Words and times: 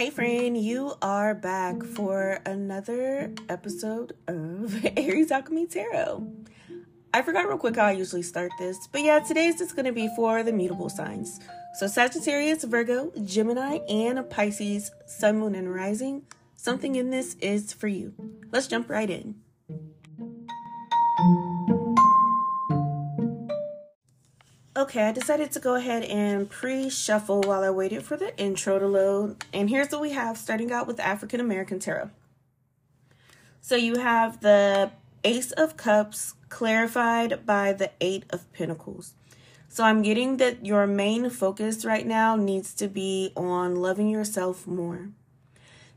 Hey, 0.00 0.08
friend, 0.08 0.56
you 0.56 0.94
are 1.02 1.34
back 1.34 1.82
for 1.82 2.40
another 2.46 3.34
episode 3.50 4.14
of 4.26 4.82
Aries 4.96 5.30
Alchemy 5.30 5.66
Tarot. 5.66 6.26
I 7.12 7.20
forgot 7.20 7.46
real 7.46 7.58
quick 7.58 7.76
how 7.76 7.84
I 7.84 7.92
usually 7.92 8.22
start 8.22 8.50
this, 8.58 8.78
but 8.92 9.02
yeah, 9.02 9.18
today's 9.18 9.58
just 9.58 9.76
going 9.76 9.84
to 9.84 9.92
be 9.92 10.08
for 10.16 10.42
the 10.42 10.54
mutable 10.54 10.88
signs. 10.88 11.38
So, 11.74 11.86
Sagittarius, 11.86 12.64
Virgo, 12.64 13.12
Gemini, 13.22 13.80
and 13.90 14.30
Pisces, 14.30 14.90
Sun, 15.04 15.38
Moon, 15.38 15.54
and 15.54 15.70
Rising. 15.70 16.22
Something 16.56 16.96
in 16.96 17.10
this 17.10 17.34
is 17.34 17.74
for 17.74 17.88
you. 17.88 18.14
Let's 18.50 18.68
jump 18.68 18.88
right 18.88 19.10
in. 19.10 19.34
Okay, 24.80 25.02
I 25.02 25.12
decided 25.12 25.52
to 25.52 25.60
go 25.60 25.74
ahead 25.74 26.04
and 26.04 26.48
pre-shuffle 26.48 27.42
while 27.42 27.62
I 27.62 27.68
waited 27.68 28.02
for 28.02 28.16
the 28.16 28.34
intro 28.38 28.78
to 28.78 28.86
load. 28.86 29.44
And 29.52 29.68
here's 29.68 29.92
what 29.92 30.00
we 30.00 30.12
have 30.12 30.38
starting 30.38 30.72
out 30.72 30.86
with 30.86 30.98
African 30.98 31.38
American 31.38 31.78
Tarot. 31.78 32.08
So 33.60 33.76
you 33.76 33.98
have 33.98 34.40
the 34.40 34.90
Ace 35.22 35.50
of 35.52 35.76
Cups 35.76 36.32
clarified 36.48 37.44
by 37.44 37.74
the 37.74 37.90
Eight 38.00 38.24
of 38.30 38.50
Pentacles. 38.54 39.12
So 39.68 39.84
I'm 39.84 40.00
getting 40.00 40.38
that 40.38 40.64
your 40.64 40.86
main 40.86 41.28
focus 41.28 41.84
right 41.84 42.06
now 42.06 42.34
needs 42.34 42.72
to 42.76 42.88
be 42.88 43.32
on 43.36 43.76
loving 43.76 44.08
yourself 44.08 44.66
more. 44.66 45.10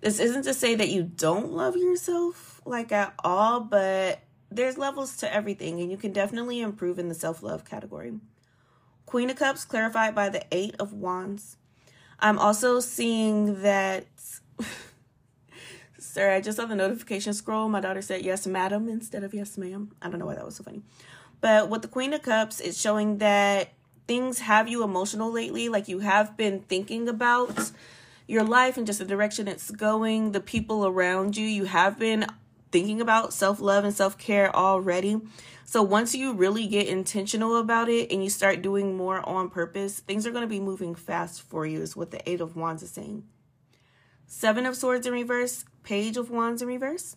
This 0.01 0.19
isn't 0.19 0.43
to 0.43 0.53
say 0.53 0.75
that 0.75 0.89
you 0.89 1.03
don't 1.03 1.53
love 1.53 1.77
yourself 1.77 2.59
like 2.65 2.91
at 2.91 3.13
all, 3.23 3.61
but 3.61 4.19
there's 4.51 4.77
levels 4.77 5.15
to 5.19 5.33
everything 5.33 5.79
and 5.79 5.89
you 5.89 5.95
can 5.95 6.11
definitely 6.11 6.59
improve 6.59 6.99
in 6.99 7.07
the 7.07 7.15
self-love 7.15 7.63
category. 7.63 8.11
Queen 9.13 9.29
of 9.29 9.35
Cups 9.35 9.63
clarified 9.63 10.15
by 10.15 10.27
the 10.27 10.43
Eight 10.51 10.75
of 10.79 10.91
Wands. 10.91 11.57
I'm 12.19 12.39
also 12.39 12.79
seeing 12.79 13.61
that. 13.61 14.07
Sorry, 15.99 16.33
I 16.33 16.41
just 16.41 16.57
saw 16.57 16.65
the 16.65 16.73
notification 16.73 17.35
scroll. 17.35 17.69
My 17.69 17.79
daughter 17.79 18.01
said 18.01 18.25
yes, 18.25 18.47
madam, 18.47 18.89
instead 18.89 19.23
of 19.23 19.35
yes, 19.35 19.55
ma'am. 19.55 19.91
I 20.01 20.09
don't 20.09 20.17
know 20.17 20.25
why 20.25 20.33
that 20.33 20.43
was 20.43 20.55
so 20.55 20.63
funny. 20.63 20.81
But 21.41 21.69
with 21.69 21.83
the 21.83 21.89
Queen 21.89 22.11
of 22.15 22.23
Cups, 22.23 22.59
it's 22.59 22.81
showing 22.81 23.19
that 23.19 23.73
things 24.07 24.39
have 24.39 24.67
you 24.67 24.83
emotional 24.83 25.31
lately. 25.31 25.69
Like 25.69 25.87
you 25.87 25.99
have 25.99 26.35
been 26.35 26.61
thinking 26.61 27.07
about 27.07 27.69
your 28.25 28.43
life 28.43 28.77
and 28.77 28.87
just 28.87 28.97
the 28.97 29.05
direction 29.05 29.47
it's 29.47 29.69
going, 29.69 30.31
the 30.31 30.41
people 30.41 30.87
around 30.87 31.37
you. 31.37 31.45
You 31.45 31.65
have 31.65 31.99
been 31.99 32.25
thinking 32.73 32.99
about 32.99 33.31
self 33.31 33.61
love 33.61 33.85
and 33.85 33.93
self 33.93 34.17
care 34.17 34.53
already. 34.53 35.21
So 35.63 35.81
once 35.81 36.13
you 36.13 36.33
really 36.33 36.67
get 36.67 36.87
intentional 36.87 37.57
about 37.57 37.87
it 37.87 38.11
and 38.11 38.21
you 38.23 38.29
start 38.29 38.61
doing 38.61 38.97
more 38.97 39.27
on 39.27 39.49
purpose, 39.49 40.01
things 40.01 40.27
are 40.27 40.31
going 40.31 40.43
to 40.43 40.47
be 40.47 40.59
moving 40.59 40.93
fast 40.93 41.41
for 41.41 41.65
you, 41.65 41.81
is 41.81 41.95
what 41.95 42.11
the 42.11 42.29
Eight 42.29 42.41
of 42.41 42.57
Wands 42.57 42.83
is 42.83 42.91
saying. 42.91 43.23
Seven 44.27 44.65
of 44.65 44.75
Swords 44.75 45.07
in 45.07 45.13
reverse, 45.13 45.63
Page 45.83 46.17
of 46.17 46.29
Wands 46.29 46.61
in 46.61 46.67
reverse. 46.67 47.15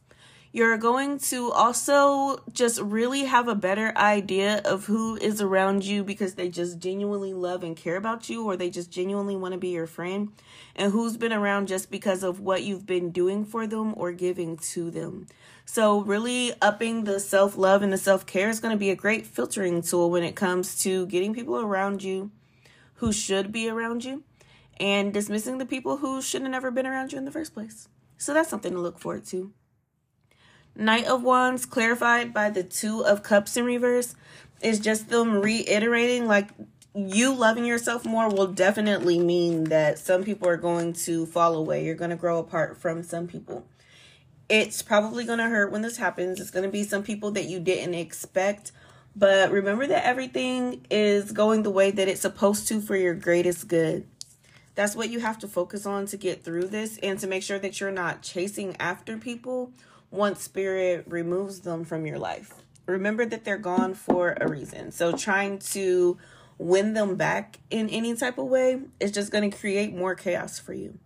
You're 0.52 0.78
going 0.78 1.18
to 1.18 1.52
also 1.52 2.42
just 2.52 2.80
really 2.80 3.24
have 3.24 3.46
a 3.48 3.54
better 3.54 3.92
idea 3.96 4.62
of 4.64 4.86
who 4.86 5.16
is 5.16 5.40
around 5.40 5.84
you 5.84 6.02
because 6.02 6.34
they 6.34 6.48
just 6.48 6.78
genuinely 6.78 7.34
love 7.34 7.62
and 7.62 7.76
care 7.76 7.96
about 7.96 8.30
you 8.30 8.44
or 8.44 8.56
they 8.56 8.70
just 8.70 8.90
genuinely 8.90 9.36
want 9.36 9.52
to 9.52 9.58
be 9.58 9.68
your 9.68 9.86
friend, 9.86 10.32
and 10.74 10.92
who's 10.92 11.16
been 11.16 11.32
around 11.32 11.68
just 11.68 11.90
because 11.90 12.22
of 12.22 12.40
what 12.40 12.62
you've 12.62 12.86
been 12.86 13.10
doing 13.10 13.44
for 13.44 13.66
them 13.66 13.92
or 13.96 14.12
giving 14.12 14.56
to 14.56 14.90
them. 14.90 15.26
So, 15.68 16.00
really 16.00 16.54
upping 16.62 17.04
the 17.04 17.18
self 17.18 17.56
love 17.56 17.82
and 17.82 17.92
the 17.92 17.98
self 17.98 18.24
care 18.24 18.48
is 18.48 18.60
going 18.60 18.72
to 18.72 18.78
be 18.78 18.90
a 18.90 18.96
great 18.96 19.26
filtering 19.26 19.82
tool 19.82 20.10
when 20.10 20.22
it 20.22 20.36
comes 20.36 20.78
to 20.82 21.06
getting 21.06 21.34
people 21.34 21.60
around 21.60 22.02
you 22.02 22.30
who 22.94 23.12
should 23.12 23.52
be 23.52 23.68
around 23.68 24.04
you 24.04 24.22
and 24.78 25.12
dismissing 25.12 25.58
the 25.58 25.66
people 25.66 25.98
who 25.98 26.22
shouldn't 26.22 26.54
have 26.54 26.62
ever 26.62 26.70
been 26.70 26.86
around 26.86 27.12
you 27.12 27.18
in 27.18 27.24
the 27.24 27.32
first 27.32 27.52
place. 27.52 27.88
So, 28.16 28.32
that's 28.32 28.48
something 28.48 28.72
to 28.72 28.78
look 28.78 29.00
forward 29.00 29.26
to. 29.26 29.52
Knight 30.76 31.06
of 31.06 31.22
Wands, 31.22 31.66
clarified 31.66 32.32
by 32.32 32.50
the 32.50 32.62
Two 32.62 33.04
of 33.04 33.22
Cups 33.22 33.56
in 33.56 33.64
reverse, 33.64 34.14
is 34.60 34.78
just 34.80 35.08
them 35.08 35.40
reiterating 35.40 36.26
like 36.26 36.48
you 36.94 37.34
loving 37.34 37.66
yourself 37.66 38.04
more 38.04 38.28
will 38.28 38.46
definitely 38.46 39.18
mean 39.18 39.64
that 39.64 39.98
some 39.98 40.24
people 40.24 40.48
are 40.48 40.56
going 40.56 40.94
to 40.94 41.26
fall 41.26 41.54
away. 41.54 41.84
You're 41.84 41.94
going 41.94 42.10
to 42.10 42.16
grow 42.16 42.38
apart 42.38 42.78
from 42.78 43.02
some 43.02 43.26
people 43.26 43.66
it's 44.48 44.82
probably 44.82 45.24
going 45.24 45.38
to 45.38 45.48
hurt 45.48 45.72
when 45.72 45.82
this 45.82 45.96
happens. 45.96 46.40
It's 46.40 46.50
going 46.50 46.64
to 46.64 46.70
be 46.70 46.84
some 46.84 47.02
people 47.02 47.32
that 47.32 47.46
you 47.46 47.60
didn't 47.60 47.94
expect. 47.94 48.72
But 49.14 49.50
remember 49.50 49.86
that 49.86 50.04
everything 50.04 50.86
is 50.90 51.32
going 51.32 51.62
the 51.62 51.70
way 51.70 51.90
that 51.90 52.08
it's 52.08 52.20
supposed 52.20 52.68
to 52.68 52.80
for 52.80 52.96
your 52.96 53.14
greatest 53.14 53.66
good. 53.66 54.06
That's 54.74 54.94
what 54.94 55.08
you 55.08 55.20
have 55.20 55.38
to 55.38 55.48
focus 55.48 55.86
on 55.86 56.06
to 56.06 56.18
get 56.18 56.44
through 56.44 56.68
this 56.68 56.98
and 56.98 57.18
to 57.20 57.26
make 57.26 57.42
sure 57.42 57.58
that 57.58 57.80
you're 57.80 57.90
not 57.90 58.22
chasing 58.22 58.76
after 58.76 59.16
people 59.16 59.72
once 60.10 60.42
spirit 60.42 61.04
removes 61.06 61.60
them 61.60 61.84
from 61.84 62.06
your 62.06 62.18
life. 62.18 62.54
Remember 62.86 63.26
that 63.26 63.44
they're 63.44 63.58
gone 63.58 63.94
for 63.94 64.36
a 64.40 64.48
reason. 64.48 64.92
So 64.92 65.16
trying 65.16 65.58
to 65.58 66.18
win 66.58 66.94
them 66.94 67.16
back 67.16 67.58
in 67.70 67.88
any 67.90 68.14
type 68.14 68.38
of 68.38 68.46
way 68.46 68.80
is 69.00 69.10
just 69.10 69.32
going 69.32 69.50
to 69.50 69.56
create 69.56 69.94
more 69.94 70.14
chaos 70.14 70.58
for 70.58 70.72
you. 70.72 70.98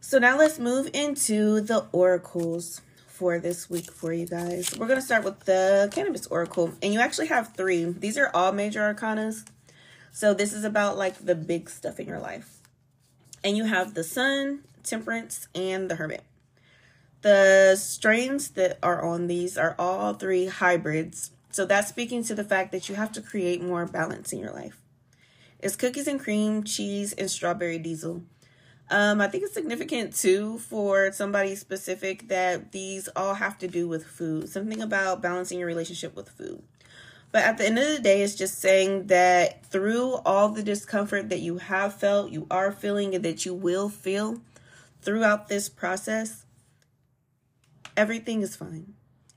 So 0.00 0.18
now 0.18 0.36
let's 0.36 0.58
move 0.58 0.90
into 0.92 1.60
the 1.60 1.86
oracles 1.92 2.80
for 3.06 3.38
this 3.38 3.70
week 3.70 3.90
for 3.92 4.12
you 4.12 4.26
guys. 4.26 4.76
We're 4.76 4.88
going 4.88 4.98
to 4.98 5.04
start 5.04 5.22
with 5.22 5.40
the 5.40 5.88
cannabis 5.92 6.26
oracle. 6.26 6.72
And 6.82 6.92
you 6.92 7.00
actually 7.00 7.28
have 7.28 7.54
three. 7.54 7.84
These 7.84 8.18
are 8.18 8.30
all 8.34 8.52
major 8.52 8.80
arcanas. 8.80 9.46
So 10.10 10.34
this 10.34 10.52
is 10.52 10.64
about 10.64 10.98
like 10.98 11.24
the 11.24 11.34
big 11.34 11.70
stuff 11.70 12.00
in 12.00 12.08
your 12.08 12.18
life. 12.18 12.58
And 13.44 13.56
you 13.56 13.64
have 13.64 13.94
the 13.94 14.04
sun, 14.04 14.64
temperance, 14.82 15.46
and 15.54 15.88
the 15.90 15.96
hermit. 15.96 16.24
The 17.22 17.76
strains 17.76 18.50
that 18.50 18.78
are 18.82 19.04
on 19.04 19.28
these 19.28 19.56
are 19.56 19.74
all 19.78 20.14
three 20.14 20.46
hybrids. 20.46 21.30
So 21.50 21.64
that's 21.64 21.88
speaking 21.88 22.24
to 22.24 22.34
the 22.34 22.44
fact 22.44 22.72
that 22.72 22.88
you 22.88 22.96
have 22.96 23.12
to 23.12 23.22
create 23.22 23.62
more 23.62 23.86
balance 23.86 24.32
in 24.32 24.38
your 24.38 24.52
life. 24.52 24.78
It's 25.60 25.76
cookies 25.76 26.08
and 26.08 26.18
cream, 26.18 26.64
cheese, 26.64 27.12
and 27.12 27.30
strawberry 27.30 27.78
diesel. 27.78 28.22
Um, 28.90 29.20
I 29.20 29.28
think 29.28 29.44
it's 29.44 29.54
significant 29.54 30.14
too 30.14 30.58
for 30.58 31.12
somebody 31.12 31.54
specific 31.54 32.28
that 32.28 32.72
these 32.72 33.08
all 33.14 33.34
have 33.34 33.56
to 33.58 33.68
do 33.68 33.86
with 33.86 34.04
food, 34.04 34.48
something 34.48 34.82
about 34.82 35.22
balancing 35.22 35.58
your 35.58 35.68
relationship 35.68 36.16
with 36.16 36.28
food. 36.28 36.62
But 37.30 37.44
at 37.44 37.56
the 37.56 37.64
end 37.64 37.78
of 37.78 37.88
the 37.88 38.00
day, 38.00 38.22
it's 38.22 38.34
just 38.34 38.58
saying 38.58 39.06
that 39.06 39.64
through 39.64 40.16
all 40.26 40.50
the 40.50 40.62
discomfort 40.62 41.30
that 41.30 41.40
you 41.40 41.56
have 41.58 41.94
felt, 41.94 42.30
you 42.30 42.46
are 42.50 42.70
feeling, 42.70 43.14
and 43.14 43.24
that 43.24 43.46
you 43.46 43.54
will 43.54 43.88
feel 43.88 44.40
throughout 45.00 45.48
this 45.48 45.70
process, 45.70 46.41
everything 47.96 48.42
is 48.42 48.56
fine. 48.56 48.94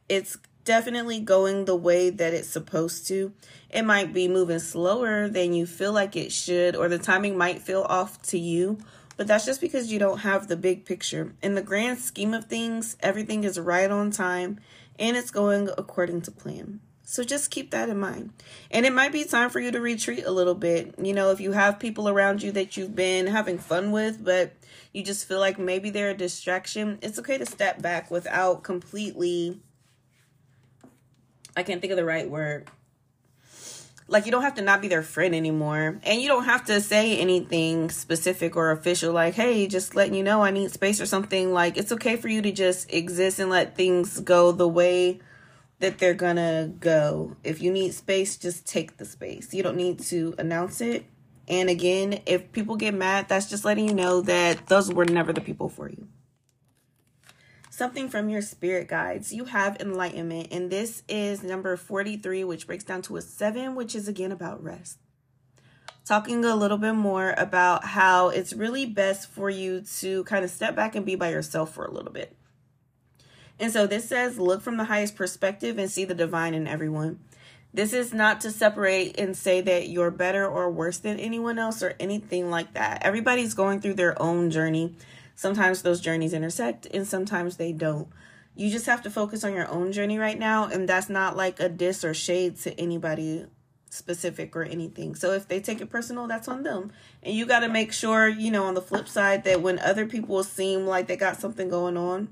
It's 0.09 0.37
definitely 0.63 1.19
going 1.19 1.65
the 1.65 1.75
way 1.75 2.09
that 2.09 2.33
it's 2.33 2.49
supposed 2.49 3.07
to. 3.07 3.31
It 3.69 3.83
might 3.83 4.13
be 4.13 4.27
moving 4.27 4.59
slower 4.59 5.27
than 5.27 5.53
you 5.53 5.65
feel 5.65 5.93
like 5.93 6.15
it 6.15 6.31
should, 6.31 6.75
or 6.75 6.89
the 6.89 6.97
timing 6.97 7.37
might 7.37 7.61
feel 7.61 7.83
off 7.83 8.21
to 8.23 8.39
you, 8.39 8.79
but 9.17 9.27
that's 9.27 9.45
just 9.45 9.61
because 9.61 9.91
you 9.91 9.99
don't 9.99 10.19
have 10.19 10.47
the 10.47 10.57
big 10.57 10.85
picture. 10.85 11.33
In 11.41 11.55
the 11.55 11.61
grand 11.61 11.99
scheme 11.99 12.33
of 12.33 12.45
things, 12.45 12.97
everything 12.99 13.43
is 13.43 13.59
right 13.59 13.89
on 13.89 14.11
time 14.11 14.59
and 14.97 15.15
it's 15.15 15.31
going 15.31 15.69
according 15.77 16.21
to 16.23 16.31
plan. 16.31 16.79
So 17.07 17.23
just 17.23 17.51
keep 17.51 17.69
that 17.71 17.87
in 17.87 17.99
mind. 17.99 18.33
And 18.71 18.83
it 18.83 18.91
might 18.91 19.11
be 19.11 19.23
time 19.23 19.51
for 19.51 19.59
you 19.59 19.71
to 19.71 19.79
retreat 19.79 20.25
a 20.25 20.31
little 20.31 20.55
bit. 20.55 20.95
You 20.97 21.13
know, 21.13 21.29
if 21.29 21.39
you 21.39 21.51
have 21.51 21.79
people 21.79 22.09
around 22.09 22.41
you 22.41 22.51
that 22.53 22.75
you've 22.75 22.95
been 22.95 23.27
having 23.27 23.59
fun 23.59 23.91
with, 23.91 24.25
but 24.25 24.53
you 24.91 25.03
just 25.03 25.27
feel 25.27 25.39
like 25.39 25.59
maybe 25.59 25.91
they're 25.91 26.09
a 26.09 26.17
distraction, 26.17 26.97
it's 27.03 27.19
okay 27.19 27.37
to 27.37 27.45
step 27.45 27.79
back 27.79 28.09
without 28.09 28.63
completely, 28.63 29.59
I 31.55 31.61
can't 31.61 31.79
think 31.79 31.91
of 31.91 31.97
the 31.97 32.05
right 32.05 32.27
word, 32.27 32.67
like 34.07 34.25
you 34.25 34.31
don't 34.31 34.41
have 34.41 34.55
to 34.55 34.61
not 34.61 34.81
be 34.81 34.87
their 34.87 35.03
friend 35.03 35.33
anymore 35.33 35.99
and 36.03 36.21
you 36.21 36.27
don't 36.27 36.45
have 36.45 36.65
to 36.65 36.79
say 36.79 37.17
anything 37.17 37.89
specific 37.89 38.55
or 38.55 38.71
official 38.71 39.11
like 39.11 39.33
hey 39.33 39.67
just 39.67 39.95
letting 39.95 40.13
you 40.13 40.23
know 40.23 40.43
i 40.43 40.51
need 40.51 40.69
space 40.69 41.01
or 41.01 41.07
something 41.07 41.53
like 41.53 41.75
it's 41.75 41.91
okay 41.91 42.15
for 42.15 42.27
you 42.27 42.41
to 42.41 42.51
just 42.51 42.91
exist 42.93 43.39
and 43.39 43.49
let 43.49 43.75
things 43.75 44.19
go 44.19 44.51
the 44.51 44.67
way 44.67 45.19
that 45.85 45.99
they're 45.99 46.15
gonna 46.15 46.71
go 46.79 47.35
if 47.43 47.61
you 47.61 47.71
need 47.71 47.93
space 47.93 48.37
just 48.37 48.67
take 48.67 48.97
the 48.97 49.05
space 49.05 49.53
you 49.53 49.61
don't 49.61 49.77
need 49.77 49.99
to 49.99 50.33
announce 50.39 50.81
it 50.81 51.05
and 51.47 51.69
again 51.69 52.19
if 52.25 52.51
people 52.51 52.75
get 52.75 52.93
mad 52.93 53.27
that's 53.29 53.47
just 53.47 53.63
letting 53.63 53.87
you 53.87 53.93
know 53.93 54.21
that 54.21 54.65
those 54.65 54.91
were 54.91 55.05
never 55.05 55.31
the 55.31 55.41
people 55.41 55.69
for 55.69 55.87
you 55.87 56.07
something 57.75 58.07
from 58.07 58.29
your 58.29 58.41
spirit 58.41 58.87
guides. 58.87 59.33
You 59.33 59.45
have 59.45 59.81
enlightenment, 59.81 60.47
and 60.51 60.71
this 60.71 61.03
is 61.09 61.43
number 61.43 61.75
43, 61.75 62.45
which 62.45 62.67
breaks 62.67 62.85
down 62.85 63.01
to 63.03 63.17
a 63.17 63.21
seven, 63.21 63.75
which 63.75 63.95
is 63.95 64.07
again 64.07 64.31
about 64.31 64.63
rest. 64.63 64.97
Talking 66.05 66.45
a 66.45 66.55
little 66.55 66.77
bit 66.77 66.93
more 66.93 67.33
about 67.37 67.83
how 67.83 68.29
it's 68.29 68.53
really 68.53 68.85
best 68.85 69.29
for 69.29 69.49
you 69.49 69.81
to 69.99 70.23
kind 70.23 70.45
of 70.45 70.51
step 70.51 70.73
back 70.73 70.95
and 70.95 71.05
be 71.05 71.15
by 71.15 71.31
yourself 71.31 71.73
for 71.73 71.83
a 71.83 71.91
little 71.91 72.13
bit. 72.13 72.37
And 73.59 73.71
so 73.71 73.87
this 73.87 74.07
says, 74.07 74.37
look 74.37 74.61
from 74.61 74.77
the 74.77 74.85
highest 74.85 75.15
perspective 75.15 75.77
and 75.77 75.89
see 75.89 76.05
the 76.05 76.13
divine 76.13 76.53
in 76.53 76.67
everyone. 76.67 77.19
This 77.73 77.93
is 77.93 78.13
not 78.13 78.41
to 78.41 78.51
separate 78.51 79.19
and 79.19 79.35
say 79.35 79.59
that 79.61 79.89
you're 79.89 80.11
better 80.11 80.47
or 80.47 80.69
worse 80.69 80.97
than 80.97 81.19
anyone 81.19 81.59
else 81.59 81.83
or 81.83 81.93
anything 81.99 82.49
like 82.49 82.73
that. 82.73 83.03
Everybody's 83.03 83.53
going 83.53 83.81
through 83.81 83.95
their 83.95 84.21
own 84.21 84.49
journey. 84.49 84.95
Sometimes 85.35 85.81
those 85.81 85.99
journeys 85.99 86.33
intersect 86.33 86.87
and 86.93 87.05
sometimes 87.05 87.57
they 87.57 87.73
don't. 87.73 88.07
You 88.55 88.69
just 88.69 88.85
have 88.85 89.01
to 89.03 89.09
focus 89.09 89.43
on 89.43 89.53
your 89.53 89.67
own 89.69 89.91
journey 89.91 90.17
right 90.17 90.39
now. 90.39 90.67
And 90.67 90.87
that's 90.87 91.09
not 91.09 91.35
like 91.35 91.59
a 91.59 91.67
diss 91.67 92.05
or 92.05 92.13
shade 92.13 92.57
to 92.59 92.79
anybody 92.79 93.45
specific 93.89 94.55
or 94.55 94.63
anything. 94.63 95.15
So 95.15 95.31
if 95.31 95.47
they 95.47 95.59
take 95.59 95.81
it 95.81 95.89
personal, 95.89 96.27
that's 96.27 96.47
on 96.47 96.63
them. 96.63 96.91
And 97.23 97.35
you 97.35 97.45
got 97.45 97.59
to 97.59 97.69
make 97.69 97.91
sure, 97.91 98.27
you 98.27 98.51
know, 98.51 98.65
on 98.65 98.73
the 98.73 98.81
flip 98.81 99.07
side, 99.07 99.43
that 99.43 99.61
when 99.61 99.79
other 99.79 100.05
people 100.05 100.43
seem 100.43 100.85
like 100.85 101.07
they 101.07 101.17
got 101.17 101.41
something 101.41 101.69
going 101.69 101.97
on, 101.97 102.29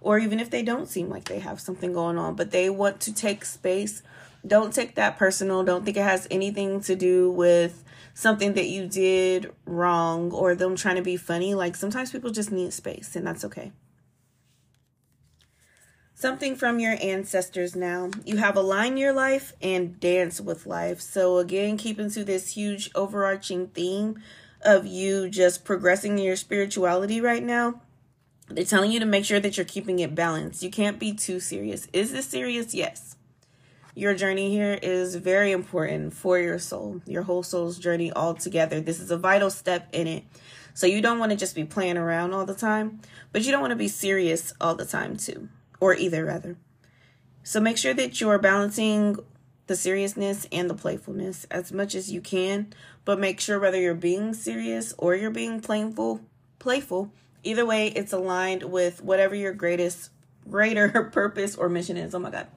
or 0.00 0.18
even 0.18 0.40
if 0.40 0.50
they 0.50 0.62
don't 0.62 0.88
seem 0.88 1.08
like 1.08 1.24
they 1.24 1.38
have 1.38 1.60
something 1.60 1.92
going 1.92 2.18
on, 2.18 2.34
but 2.34 2.50
they 2.50 2.70
want 2.70 3.00
to 3.00 3.12
take 3.14 3.44
space 3.44 4.02
don't 4.46 4.72
take 4.72 4.94
that 4.94 5.18
personal. 5.18 5.62
Don't 5.62 5.84
think 5.84 5.96
it 5.96 6.02
has 6.02 6.26
anything 6.30 6.80
to 6.82 6.94
do 6.94 7.30
with 7.30 7.84
something 8.14 8.54
that 8.54 8.66
you 8.66 8.86
did 8.86 9.52
wrong 9.66 10.32
or 10.32 10.54
them 10.54 10.76
trying 10.76 10.96
to 10.96 11.02
be 11.02 11.16
funny. 11.16 11.54
Like 11.54 11.76
sometimes 11.76 12.10
people 12.10 12.30
just 12.30 12.52
need 12.52 12.72
space, 12.72 13.16
and 13.16 13.26
that's 13.26 13.44
okay. 13.44 13.72
Something 16.14 16.56
from 16.56 16.80
your 16.80 16.96
ancestors 17.00 17.76
now. 17.76 18.10
You 18.24 18.38
have 18.38 18.56
align 18.56 18.96
your 18.96 19.12
life 19.12 19.52
and 19.62 20.00
dance 20.00 20.40
with 20.40 20.66
life. 20.66 21.00
So, 21.00 21.38
again, 21.38 21.76
keeping 21.76 22.10
to 22.10 22.24
this 22.24 22.54
huge 22.54 22.90
overarching 22.96 23.68
theme 23.68 24.20
of 24.62 24.84
you 24.84 25.30
just 25.30 25.64
progressing 25.64 26.18
your 26.18 26.34
spirituality 26.34 27.20
right 27.20 27.42
now. 27.42 27.82
They're 28.50 28.64
telling 28.64 28.90
you 28.90 29.00
to 29.00 29.06
make 29.06 29.24
sure 29.24 29.40
that 29.40 29.56
you're 29.56 29.66
keeping 29.66 29.98
it 29.98 30.14
balanced. 30.14 30.62
You 30.62 30.70
can't 30.70 30.98
be 30.98 31.12
too 31.12 31.40
serious. 31.40 31.86
Is 31.92 32.12
this 32.12 32.26
serious? 32.26 32.74
Yes 32.74 33.16
your 33.98 34.14
journey 34.14 34.48
here 34.50 34.78
is 34.80 35.16
very 35.16 35.50
important 35.50 36.14
for 36.14 36.38
your 36.38 36.60
soul, 36.60 37.02
your 37.04 37.24
whole 37.24 37.42
soul's 37.42 37.76
journey 37.80 38.12
all 38.12 38.32
together. 38.32 38.80
This 38.80 39.00
is 39.00 39.10
a 39.10 39.16
vital 39.16 39.50
step 39.50 39.88
in 39.92 40.06
it. 40.06 40.22
So 40.72 40.86
you 40.86 41.02
don't 41.02 41.18
want 41.18 41.32
to 41.32 41.36
just 41.36 41.56
be 41.56 41.64
playing 41.64 41.96
around 41.96 42.32
all 42.32 42.46
the 42.46 42.54
time, 42.54 43.00
but 43.32 43.42
you 43.42 43.50
don't 43.50 43.60
want 43.60 43.72
to 43.72 43.76
be 43.76 43.88
serious 43.88 44.54
all 44.60 44.76
the 44.76 44.84
time 44.84 45.16
too, 45.16 45.48
or 45.80 45.96
either 45.96 46.24
rather. 46.24 46.56
So 47.42 47.58
make 47.58 47.76
sure 47.76 47.92
that 47.94 48.20
you're 48.20 48.38
balancing 48.38 49.16
the 49.66 49.74
seriousness 49.74 50.46
and 50.52 50.70
the 50.70 50.74
playfulness 50.74 51.44
as 51.50 51.72
much 51.72 51.96
as 51.96 52.12
you 52.12 52.20
can, 52.20 52.72
but 53.04 53.18
make 53.18 53.40
sure 53.40 53.58
whether 53.58 53.80
you're 53.80 53.94
being 53.94 54.32
serious 54.32 54.94
or 54.96 55.16
you're 55.16 55.32
being 55.32 55.60
playful, 55.60 56.20
playful, 56.60 57.10
either 57.42 57.64
way 57.64 57.88
it's 57.88 58.12
aligned 58.12 58.64
with 58.64 59.02
whatever 59.02 59.34
your 59.34 59.52
greatest 59.52 60.10
greater 60.48 60.88
purpose 61.12 61.56
or 61.56 61.68
mission 61.68 61.96
is. 61.96 62.14
Oh 62.14 62.18
my 62.18 62.30
god. 62.30 62.48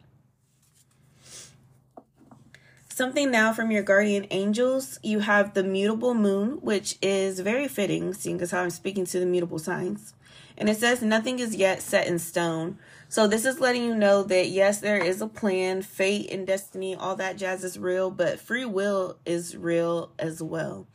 Something 2.90 3.32
now 3.32 3.54
from 3.54 3.72
your 3.72 3.84
guardian 3.84 4.28
angels. 4.32 5.00
You 5.02 5.20
have 5.20 5.54
the 5.54 5.64
mutable 5.64 6.14
moon, 6.14 6.60
which 6.62 6.98
is 7.02 7.40
very 7.40 7.68
fitting, 7.68 8.14
seeing 8.14 8.42
as 8.42 8.52
how 8.52 8.62
I'm 8.62 8.70
speaking 8.70 9.06
to 9.06 9.20
the 9.20 9.26
mutable 9.26 9.60
signs. 9.60 10.14
And 10.58 10.70
it 10.70 10.78
says 10.78 11.02
nothing 11.02 11.40
is 11.40 11.56
yet 11.56 11.82
set 11.82 12.06
in 12.06 12.20
stone. 12.20 12.78
So 13.10 13.28
this 13.28 13.46
is 13.46 13.60
letting 13.60 13.84
you 13.84 13.96
know 13.96 14.24
that 14.24 14.50
yes, 14.50 14.80
there 14.80 14.98
is 15.04 15.22
a 15.22 15.28
plan, 15.28 15.82
fate 15.82 16.30
and 16.32 16.46
destiny, 16.46 16.94
all 16.94 17.16
that 17.16 17.38
jazz 17.38 17.64
is 17.64 17.80
real, 17.80 18.12
but 18.12 18.40
free 18.40 18.66
will 18.66 19.18
is 19.26 19.58
real 19.58 20.12
as 20.20 20.44
well. 20.44 20.86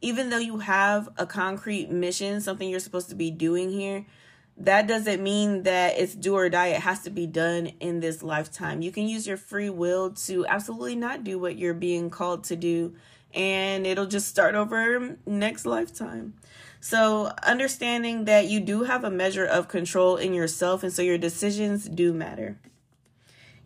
Even 0.00 0.30
though 0.30 0.38
you 0.38 0.58
have 0.58 1.08
a 1.16 1.26
concrete 1.26 1.90
mission, 1.90 2.40
something 2.40 2.68
you're 2.68 2.80
supposed 2.80 3.08
to 3.08 3.14
be 3.14 3.30
doing 3.30 3.70
here, 3.70 4.06
that 4.60 4.88
doesn't 4.88 5.22
mean 5.22 5.62
that 5.62 5.98
it's 5.98 6.14
do 6.14 6.34
or 6.34 6.48
die. 6.48 6.68
It 6.68 6.80
has 6.80 7.02
to 7.02 7.10
be 7.10 7.26
done 7.26 7.72
in 7.80 8.00
this 8.00 8.22
lifetime. 8.22 8.82
You 8.82 8.90
can 8.90 9.06
use 9.06 9.26
your 9.26 9.36
free 9.36 9.70
will 9.70 10.10
to 10.26 10.46
absolutely 10.46 10.96
not 10.96 11.24
do 11.24 11.38
what 11.38 11.56
you're 11.56 11.74
being 11.74 12.10
called 12.10 12.44
to 12.44 12.56
do, 12.56 12.94
and 13.32 13.86
it'll 13.86 14.06
just 14.06 14.28
start 14.28 14.54
over 14.54 15.16
next 15.26 15.64
lifetime. 15.64 16.34
So, 16.80 17.32
understanding 17.42 18.24
that 18.26 18.46
you 18.46 18.60
do 18.60 18.84
have 18.84 19.04
a 19.04 19.10
measure 19.10 19.44
of 19.44 19.68
control 19.68 20.16
in 20.16 20.34
yourself, 20.34 20.82
and 20.82 20.92
so 20.92 21.02
your 21.02 21.18
decisions 21.18 21.88
do 21.88 22.12
matter. 22.12 22.58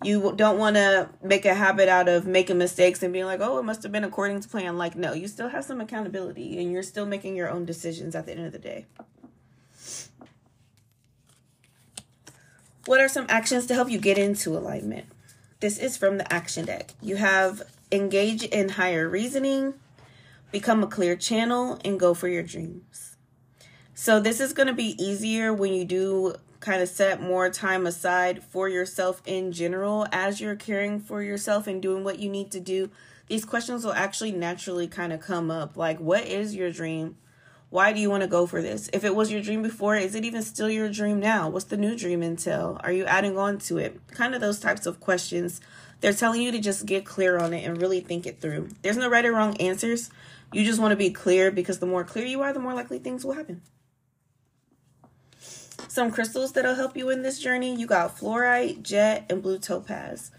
You 0.04 0.32
don't 0.36 0.58
want 0.58 0.76
to 0.76 1.08
make 1.22 1.44
a 1.44 1.54
habit 1.54 1.88
out 1.88 2.08
of 2.08 2.26
making 2.26 2.58
mistakes 2.58 3.02
and 3.02 3.12
being 3.12 3.26
like, 3.26 3.40
oh, 3.40 3.58
it 3.58 3.62
must 3.62 3.82
have 3.82 3.92
been 3.92 4.04
according 4.04 4.40
to 4.40 4.48
plan. 4.48 4.78
Like, 4.78 4.96
no, 4.96 5.12
you 5.12 5.28
still 5.28 5.48
have 5.48 5.64
some 5.64 5.80
accountability 5.80 6.58
and 6.58 6.72
you're 6.72 6.82
still 6.82 7.06
making 7.06 7.36
your 7.36 7.50
own 7.50 7.64
decisions 7.64 8.14
at 8.14 8.26
the 8.26 8.32
end 8.32 8.46
of 8.46 8.52
the 8.52 8.58
day. 8.58 8.86
What 12.86 13.00
are 13.00 13.08
some 13.08 13.26
actions 13.28 13.66
to 13.66 13.74
help 13.74 13.90
you 13.90 13.98
get 13.98 14.18
into 14.18 14.56
alignment? 14.56 15.06
This 15.60 15.78
is 15.78 15.96
from 15.96 16.18
the 16.18 16.32
action 16.32 16.64
deck. 16.64 16.94
You 17.00 17.16
have 17.16 17.62
engage 17.92 18.42
in 18.42 18.70
higher 18.70 19.08
reasoning, 19.08 19.74
become 20.50 20.82
a 20.82 20.88
clear 20.88 21.14
channel, 21.14 21.78
and 21.84 22.00
go 22.00 22.14
for 22.14 22.26
your 22.26 22.42
dreams. 22.42 23.16
So, 23.94 24.18
this 24.18 24.40
is 24.40 24.52
going 24.52 24.66
to 24.66 24.74
be 24.74 24.96
easier 25.02 25.54
when 25.54 25.72
you 25.74 25.84
do 25.84 26.34
kind 26.62 26.80
of 26.80 26.88
set 26.88 27.20
more 27.20 27.50
time 27.50 27.86
aside 27.86 28.42
for 28.42 28.68
yourself 28.68 29.20
in 29.26 29.50
general 29.52 30.06
as 30.12 30.40
you're 30.40 30.54
caring 30.54 31.00
for 31.00 31.20
yourself 31.20 31.66
and 31.66 31.82
doing 31.82 32.04
what 32.04 32.20
you 32.20 32.30
need 32.30 32.52
to 32.52 32.60
do. 32.60 32.88
These 33.26 33.44
questions 33.44 33.84
will 33.84 33.92
actually 33.92 34.30
naturally 34.30 34.86
kind 34.86 35.12
of 35.12 35.20
come 35.20 35.50
up 35.50 35.76
like, 35.76 35.98
what 35.98 36.24
is 36.24 36.54
your 36.54 36.70
dream? 36.70 37.16
Why 37.68 37.92
do 37.92 38.00
you 38.00 38.10
want 38.10 38.22
to 38.22 38.28
go 38.28 38.46
for 38.46 38.62
this? 38.62 38.88
If 38.92 39.02
it 39.02 39.16
was 39.16 39.32
your 39.32 39.42
dream 39.42 39.62
before, 39.62 39.96
is 39.96 40.14
it 40.14 40.24
even 40.24 40.42
still 40.42 40.70
your 40.70 40.88
dream 40.88 41.18
now? 41.18 41.48
What's 41.48 41.64
the 41.64 41.76
new 41.76 41.96
dream 41.96 42.22
entail? 42.22 42.78
Are 42.84 42.92
you 42.92 43.06
adding 43.06 43.36
on 43.36 43.58
to 43.60 43.78
it? 43.78 43.98
Kind 44.12 44.34
of 44.34 44.40
those 44.40 44.60
types 44.60 44.86
of 44.86 45.00
questions. 45.00 45.60
They're 46.00 46.12
telling 46.12 46.42
you 46.42 46.52
to 46.52 46.60
just 46.60 46.86
get 46.86 47.04
clear 47.04 47.38
on 47.38 47.52
it 47.54 47.64
and 47.64 47.80
really 47.80 48.00
think 48.00 48.26
it 48.26 48.40
through. 48.40 48.68
There's 48.82 48.98
no 48.98 49.08
right 49.08 49.24
or 49.24 49.32
wrong 49.32 49.56
answers. 49.56 50.10
You 50.52 50.64
just 50.64 50.80
want 50.80 50.92
to 50.92 50.96
be 50.96 51.10
clear 51.10 51.50
because 51.50 51.80
the 51.80 51.86
more 51.86 52.04
clear 52.04 52.26
you 52.26 52.42
are, 52.42 52.52
the 52.52 52.60
more 52.60 52.74
likely 52.74 52.98
things 52.98 53.24
will 53.24 53.32
happen. 53.32 53.62
Some 55.92 56.10
crystals 56.10 56.52
that'll 56.52 56.76
help 56.76 56.96
you 56.96 57.10
in 57.10 57.20
this 57.20 57.38
journey 57.38 57.76
you 57.76 57.86
got 57.86 58.16
fluorite, 58.16 58.82
jet, 58.82 59.26
and 59.28 59.42
blue 59.42 59.58
topaz. 59.58 60.30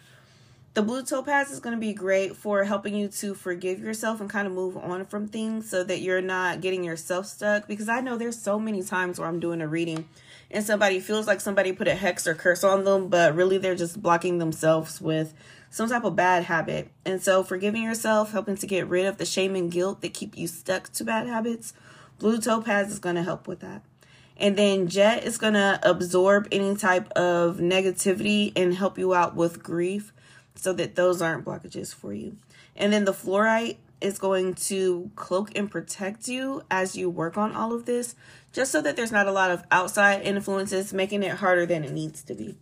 The 0.74 0.82
blue 0.82 1.04
topaz 1.04 1.52
is 1.52 1.60
going 1.60 1.76
to 1.76 1.80
be 1.80 1.94
great 1.94 2.36
for 2.36 2.64
helping 2.64 2.96
you 2.96 3.08
to 3.08 3.36
forgive 3.36 3.80
yourself 3.80 4.20
and 4.20 4.28
kind 4.28 4.48
of 4.48 4.54
move 4.54 4.76
on 4.76 5.06
from 5.06 5.28
things 5.28 5.70
so 5.70 5.84
that 5.84 6.02
you're 6.02 6.24
not 6.24 6.62
getting 6.62 6.84
yourself 6.84 7.28
stuck. 7.28 7.68
Because 7.68 7.88
I 7.88 8.02
know 8.02 8.18
there's 8.18 8.42
so 8.42 8.58
many 8.58 8.82
times 8.82 9.20
where 9.20 9.28
I'm 9.28 9.40
doing 9.40 9.62
a 9.62 9.68
reading 9.68 10.10
and 10.50 10.66
somebody 10.66 11.00
feels 11.00 11.28
like 11.28 11.40
somebody 11.40 11.72
put 11.72 11.88
a 11.88 11.94
hex 11.94 12.26
or 12.26 12.34
curse 12.34 12.64
on 12.64 12.84
them, 12.84 13.08
but 13.10 13.36
really 13.36 13.60
they're 13.60 13.76
just 13.76 14.02
blocking 14.02 14.40
themselves 14.40 15.00
with 15.00 15.36
some 15.70 15.88
type 15.88 16.04
of 16.04 16.16
bad 16.16 16.46
habit. 16.46 16.90
And 17.06 17.22
so, 17.22 17.44
forgiving 17.44 17.84
yourself, 17.84 18.32
helping 18.32 18.58
to 18.58 18.66
get 18.66 18.88
rid 18.88 19.06
of 19.06 19.20
the 19.20 19.26
shame 19.26 19.56
and 19.56 19.72
guilt 19.72 20.02
that 20.02 20.16
keep 20.16 20.36
you 20.36 20.48
stuck 20.48 20.92
to 20.94 21.04
bad 21.04 21.28
habits, 21.28 21.74
blue 22.18 22.42
topaz 22.42 22.92
is 22.92 22.98
going 22.98 23.18
to 23.18 23.24
help 23.24 23.48
with 23.48 23.60
that. 23.60 23.84
And 24.38 24.58
then 24.58 24.88
jet 24.88 25.24
is 25.24 25.38
going 25.38 25.54
to 25.54 25.80
absorb 25.84 26.48
any 26.52 26.76
type 26.76 27.10
of 27.12 27.58
negativity 27.58 28.52
and 28.56 28.74
help 28.74 28.98
you 28.98 29.14
out 29.14 29.36
with 29.36 29.62
grief 29.62 30.12
so 30.56 30.74
that 30.74 30.96
those 30.96 31.22
aren't 31.22 31.46
blockages 31.46 31.94
for 31.94 32.14
you. 32.14 32.38
And 32.76 32.92
then 32.92 33.06
the 33.06 33.14
fluorite 33.14 33.78
is 34.02 34.20
going 34.20 34.54
to 34.54 35.10
cloak 35.16 35.58
and 35.58 35.72
protect 35.72 36.28
you 36.28 36.64
as 36.70 36.96
you 36.96 37.10
work 37.10 37.38
on 37.38 37.56
all 37.56 37.74
of 37.74 37.86
this, 37.86 38.16
just 38.52 38.72
so 38.72 38.82
that 38.82 38.96
there's 38.96 39.12
not 39.12 39.28
a 39.28 39.32
lot 39.32 39.50
of 39.50 39.64
outside 39.72 40.22
influences 40.24 40.94
making 40.94 41.24
it 41.24 41.38
harder 41.38 41.66
than 41.66 41.84
it 41.84 41.92
needs 41.92 42.22
to 42.24 42.34
be. 42.34 42.58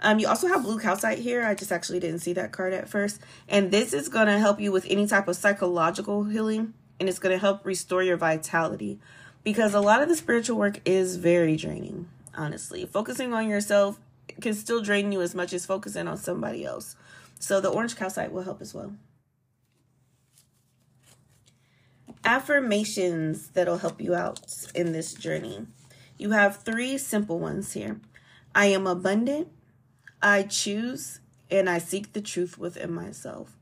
Um, 0.00 0.18
you 0.18 0.28
also 0.28 0.46
have 0.46 0.62
blue 0.62 0.78
calcite 0.78 1.18
here. 1.18 1.44
I 1.44 1.54
just 1.54 1.72
actually 1.72 2.00
didn't 2.00 2.20
see 2.20 2.32
that 2.34 2.52
card 2.52 2.72
at 2.72 2.88
first. 2.88 3.20
And 3.48 3.70
this 3.70 3.92
is 3.92 4.08
going 4.08 4.28
to 4.28 4.38
help 4.38 4.60
you 4.60 4.70
with 4.72 4.86
any 4.88 5.06
type 5.06 5.28
of 5.28 5.36
psychological 5.36 6.24
healing, 6.24 6.72
and 6.98 7.08
it's 7.08 7.18
going 7.18 7.34
to 7.34 7.40
help 7.40 7.66
restore 7.66 8.02
your 8.02 8.16
vitality 8.16 9.00
because 9.48 9.72
a 9.72 9.80
lot 9.80 10.02
of 10.02 10.10
the 10.10 10.14
spiritual 10.14 10.58
work 10.58 10.78
is 10.84 11.16
very 11.16 11.56
draining, 11.56 12.06
honestly. 12.36 12.84
Focusing 12.84 13.32
on 13.32 13.48
yourself 13.48 13.98
can 14.42 14.52
still 14.52 14.82
drain 14.82 15.10
you 15.10 15.22
as 15.22 15.34
much 15.34 15.54
as 15.54 15.64
focusing 15.64 16.06
on 16.06 16.18
somebody 16.18 16.66
else. 16.66 16.96
So 17.38 17.58
the 17.58 17.70
orange 17.70 17.96
calcite 17.96 18.30
will 18.30 18.42
help 18.42 18.60
as 18.60 18.74
well. 18.74 18.92
Affirmations 22.26 23.48
that'll 23.48 23.78
help 23.78 24.02
you 24.02 24.14
out 24.14 24.38
in 24.74 24.92
this 24.92 25.14
journey. 25.14 25.66
You 26.18 26.32
have 26.32 26.58
three 26.58 26.98
simple 26.98 27.38
ones 27.38 27.72
here. 27.72 28.02
I 28.54 28.66
am 28.66 28.86
abundant, 28.86 29.48
I 30.20 30.42
choose, 30.42 31.20
and 31.50 31.70
I 31.70 31.78
seek 31.78 32.12
the 32.12 32.20
truth 32.20 32.58
within 32.58 32.92
myself. 32.92 33.57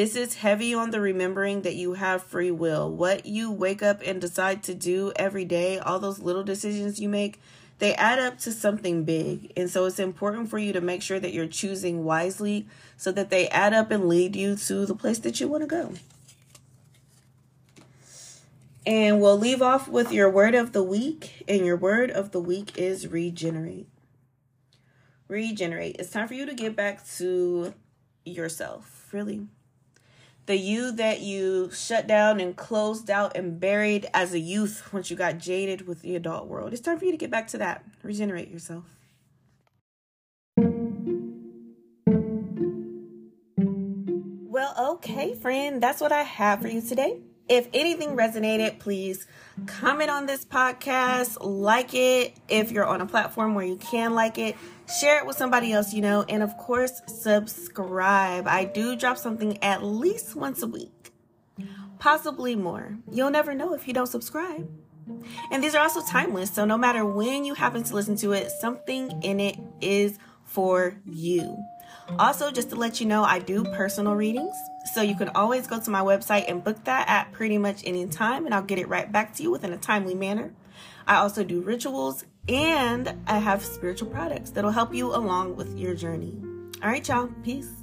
This 0.00 0.16
is 0.16 0.36
heavy 0.36 0.72
on 0.72 0.92
the 0.92 0.98
remembering 0.98 1.60
that 1.60 1.74
you 1.74 1.92
have 1.92 2.22
free 2.22 2.50
will. 2.50 2.90
What 2.90 3.26
you 3.26 3.52
wake 3.52 3.82
up 3.82 4.00
and 4.02 4.18
decide 4.18 4.62
to 4.62 4.74
do 4.74 5.12
every 5.14 5.44
day, 5.44 5.78
all 5.78 5.98
those 5.98 6.20
little 6.20 6.42
decisions 6.42 6.98
you 6.98 7.06
make, 7.10 7.38
they 7.80 7.92
add 7.96 8.18
up 8.18 8.38
to 8.38 8.50
something 8.50 9.04
big. 9.04 9.52
And 9.58 9.68
so 9.68 9.84
it's 9.84 9.98
important 9.98 10.48
for 10.48 10.58
you 10.58 10.72
to 10.72 10.80
make 10.80 11.02
sure 11.02 11.20
that 11.20 11.34
you're 11.34 11.46
choosing 11.46 12.02
wisely 12.02 12.66
so 12.96 13.12
that 13.12 13.28
they 13.28 13.46
add 13.48 13.74
up 13.74 13.90
and 13.90 14.08
lead 14.08 14.36
you 14.36 14.56
to 14.56 14.86
the 14.86 14.94
place 14.94 15.18
that 15.18 15.38
you 15.38 15.48
want 15.48 15.64
to 15.64 15.66
go. 15.66 15.92
And 18.86 19.20
we'll 19.20 19.36
leave 19.36 19.60
off 19.60 19.86
with 19.86 20.12
your 20.12 20.30
word 20.30 20.54
of 20.54 20.72
the 20.72 20.82
week. 20.82 21.44
And 21.46 21.66
your 21.66 21.76
word 21.76 22.10
of 22.10 22.30
the 22.30 22.40
week 22.40 22.78
is 22.78 23.06
regenerate. 23.06 23.86
Regenerate. 25.28 25.96
It's 25.98 26.08
time 26.08 26.26
for 26.26 26.32
you 26.32 26.46
to 26.46 26.54
get 26.54 26.74
back 26.74 27.06
to 27.18 27.74
yourself, 28.24 29.10
really. 29.12 29.46
The 30.46 30.56
you 30.56 30.90
that 30.92 31.20
you 31.20 31.70
shut 31.72 32.06
down 32.06 32.40
and 32.40 32.56
closed 32.56 33.10
out 33.10 33.36
and 33.36 33.60
buried 33.60 34.08
as 34.12 34.32
a 34.32 34.40
youth 34.40 34.92
once 34.92 35.10
you 35.10 35.16
got 35.16 35.38
jaded 35.38 35.86
with 35.86 36.02
the 36.02 36.16
adult 36.16 36.48
world. 36.48 36.72
It's 36.72 36.82
time 36.82 36.98
for 36.98 37.04
you 37.04 37.12
to 37.12 37.16
get 37.16 37.30
back 37.30 37.46
to 37.48 37.58
that. 37.58 37.84
Regenerate 38.02 38.50
yourself. 38.50 38.84
Well, 44.50 44.74
okay, 44.94 45.34
friend, 45.34 45.80
that's 45.82 46.00
what 46.00 46.12
I 46.12 46.22
have 46.22 46.62
for 46.62 46.68
you 46.68 46.80
today. 46.80 47.20
If 47.50 47.66
anything 47.74 48.10
resonated, 48.10 48.78
please 48.78 49.26
comment 49.66 50.08
on 50.08 50.26
this 50.26 50.44
podcast, 50.44 51.36
like 51.40 51.94
it 51.94 52.36
if 52.48 52.70
you're 52.70 52.86
on 52.86 53.00
a 53.00 53.06
platform 53.06 53.56
where 53.56 53.66
you 53.66 53.74
can 53.74 54.14
like 54.14 54.38
it, 54.38 54.56
share 55.00 55.18
it 55.18 55.26
with 55.26 55.36
somebody 55.36 55.72
else 55.72 55.92
you 55.92 56.00
know, 56.00 56.24
and 56.28 56.44
of 56.44 56.56
course, 56.56 57.02
subscribe. 57.08 58.46
I 58.46 58.66
do 58.66 58.94
drop 58.94 59.18
something 59.18 59.60
at 59.64 59.82
least 59.82 60.36
once 60.36 60.62
a 60.62 60.68
week, 60.68 61.12
possibly 61.98 62.54
more. 62.54 62.98
You'll 63.10 63.30
never 63.30 63.52
know 63.52 63.74
if 63.74 63.88
you 63.88 63.94
don't 63.94 64.06
subscribe. 64.06 64.70
And 65.50 65.64
these 65.64 65.74
are 65.74 65.82
also 65.82 66.02
timeless, 66.02 66.52
so 66.52 66.64
no 66.64 66.78
matter 66.78 67.04
when 67.04 67.44
you 67.44 67.54
happen 67.54 67.82
to 67.82 67.94
listen 67.96 68.14
to 68.18 68.30
it, 68.30 68.52
something 68.60 69.22
in 69.22 69.40
it 69.40 69.58
is 69.80 70.20
for 70.44 70.94
you. 71.04 71.58
Also, 72.18 72.50
just 72.50 72.70
to 72.70 72.76
let 72.76 73.00
you 73.00 73.06
know, 73.06 73.22
I 73.22 73.38
do 73.38 73.64
personal 73.64 74.14
readings. 74.14 74.54
So 74.92 75.02
you 75.02 75.14
can 75.14 75.28
always 75.30 75.66
go 75.66 75.80
to 75.80 75.90
my 75.90 76.00
website 76.00 76.44
and 76.48 76.62
book 76.62 76.84
that 76.84 77.08
at 77.08 77.32
pretty 77.32 77.58
much 77.58 77.82
any 77.84 78.06
time, 78.06 78.46
and 78.46 78.54
I'll 78.54 78.62
get 78.62 78.78
it 78.78 78.88
right 78.88 79.10
back 79.10 79.34
to 79.36 79.42
you 79.42 79.50
within 79.50 79.72
a 79.72 79.78
timely 79.78 80.14
manner. 80.14 80.52
I 81.06 81.16
also 81.16 81.44
do 81.44 81.60
rituals 81.60 82.24
and 82.48 83.14
I 83.26 83.38
have 83.38 83.64
spiritual 83.64 84.08
products 84.10 84.50
that'll 84.50 84.70
help 84.70 84.94
you 84.94 85.14
along 85.14 85.56
with 85.56 85.78
your 85.78 85.94
journey. 85.94 86.36
All 86.82 86.88
right, 86.88 87.06
y'all. 87.06 87.28
Peace. 87.42 87.79